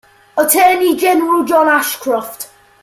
[0.35, 2.49] Attorney General John Ashcroft.